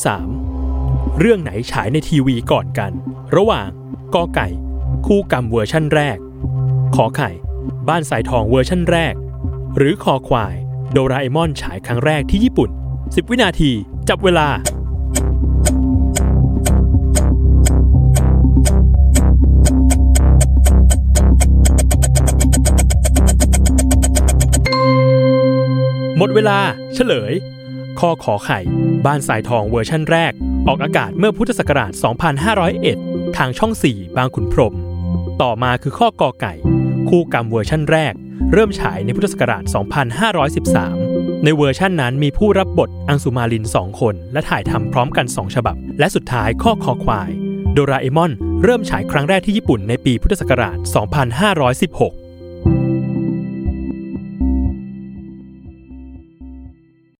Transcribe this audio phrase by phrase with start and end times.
[0.00, 0.08] ที่
[0.68, 2.92] 3 เรื่องไหนฉายในทีวีก่อนกัน
[3.36, 3.68] ระหว่าง
[4.14, 4.48] กอไก่
[5.06, 6.18] คู่กรรมเวอร์ชั่นแรก
[6.96, 7.30] ขอไข่
[7.88, 9.14] บ้านทรายทองเวอร์ชั่นแรก
[9.76, 10.54] หรือคอควาย
[10.92, 13.70] โดราเอมอนฉายครั้งแรกที่ญี่ปุ่น 10 วินาที
[14.08, 14.48] จับเวลา
[26.18, 26.58] หมดเวลา
[26.94, 27.34] เฉลย
[27.98, 28.60] ข้อขอไข่
[29.06, 30.32] บ้านทรายทองเวอร์ชั่นแรก
[30.68, 31.92] ออกอากาศเมื่อพุทธศักราช
[32.64, 34.74] 2501 ทางช่อง 4 บางขุนพรหม
[35.42, 36.54] ต่อมาคือข้อกอไก่
[37.08, 38.14] คู่กรรมเวอร์ชั่นแรก
[38.52, 39.62] เริ่มฉายในพุทธศักราช
[40.74, 47.30] 2513 ในเวอร์ชั่นนั้นมีผู้รับบทอังสุมาลิน 2 คน และถ่ายทำพร้อมกัน 2 ฉบับ และสุดท้ายข้อคอควาย
[47.72, 48.32] โดราเอมอน
[48.64, 50.76] เริ่มฉายครั้งแรกที่ญี่ปุ่นในปีพุทธศักราช
[51.70, 52.19] 2516